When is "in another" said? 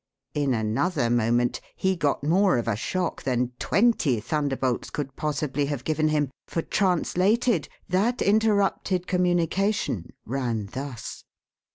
0.33-1.11